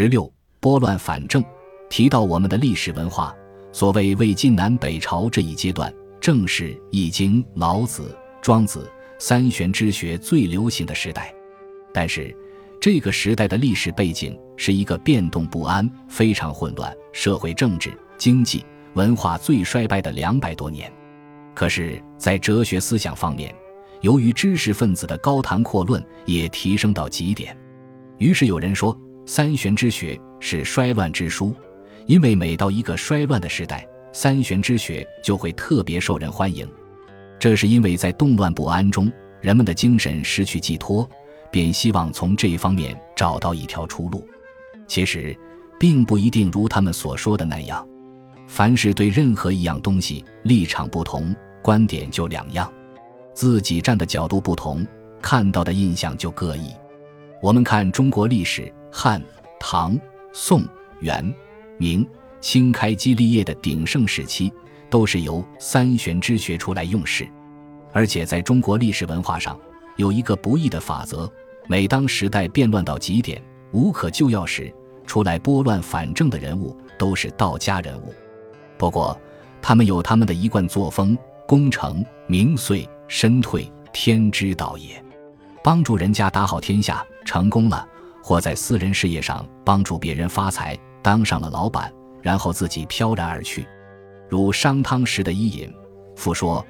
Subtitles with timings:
[0.00, 1.44] 十六拨乱反正，
[1.90, 3.34] 提到我们的历史文化，
[3.72, 8.02] 所谓魏晋南北朝这一阶段，正是《易经》《老子》
[8.40, 8.88] 《庄子》
[9.18, 11.34] 三玄之学最流行的时代。
[11.92, 12.32] 但是，
[12.80, 20.88] 这个时代的历史背景是一个变动不安、非常混乱、社会政治、经济、文化最衰败的两百多年。
[21.56, 23.52] 可是，在哲学思想方面，
[24.02, 27.58] 由于知识分子的高谈阔论也提升到极点，
[28.18, 28.96] 于是有人说
[29.28, 31.54] 三玄之学是衰乱之书，
[32.06, 36.66] 因为每到一个衰乱的时代，三玄之学就会特别受人欢迎。
[37.38, 41.06] 这是因为在动乱不安中，人们的精神失去寄托，
[41.50, 44.26] 便希望从这一方面找到一条出路。
[44.86, 45.38] 其实，
[45.78, 47.86] 并不一定如他们所说的那样。
[48.46, 52.72] 凡是对任何一样东西立场不同，观点就两样。
[53.34, 54.86] 自己站的角度不同，
[55.20, 56.72] 看到的印象就各异。
[57.42, 59.22] 我们看中国历史，汉、
[59.58, 59.98] 唐、
[60.32, 60.64] 宋、
[61.00, 61.34] 元、
[61.76, 62.06] 明、
[62.40, 64.52] 清开基立业的鼎盛时期，
[64.90, 67.28] 都是由三玄之学出来用事。
[67.92, 69.58] 而且在中国历史文化上，
[69.96, 71.30] 有一个不易的法则：
[71.66, 74.72] 每当时代变乱到极点、无可救药时，
[75.06, 78.14] 出来拨乱反正的人物都是道家人物。
[78.76, 79.18] 不过，
[79.62, 81.16] 他们有他们的一贯作风，
[81.46, 82.88] 功成名遂。
[83.10, 85.02] 身退天之道也，
[85.64, 87.88] 帮助人家打好天下，成功了，
[88.28, 91.90] 或在私人事业上帮助别人发财，当上了老板，
[92.20, 93.66] 然后自己飘然而去。
[94.28, 95.72] 如商汤时的伊尹，
[96.14, 96.62] 复说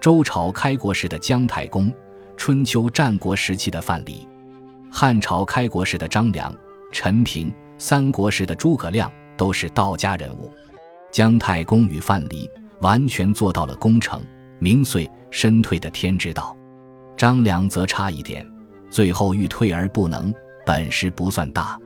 [0.00, 1.94] 周朝开国时的姜太公，
[2.36, 4.26] 春秋战国时期的范蠡，
[4.90, 6.52] 汉朝开国时的张良、
[6.90, 10.50] 陈平，三国时的诸葛亮，都是道家人物。
[11.12, 14.20] 姜太公与范蠡完全做到了功成。
[14.58, 16.56] 名遂身退的天之道，
[17.16, 18.44] 张良则差一点，
[18.90, 21.78] 最后欲退而不能，本事不算大。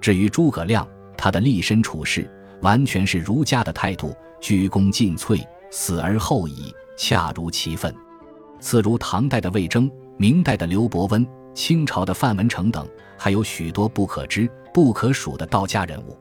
[0.00, 0.86] 至于诸葛亮，
[1.16, 2.30] 他的立身处世
[2.62, 7.94] 完全是儒家的态度，鞠躬尽瘁，死而后已，恰如其分。
[8.60, 16.16] 次如唐代的魏征，明代的刘伯温，清朝的范文程等，还有许多不可知、不可数的道家人物。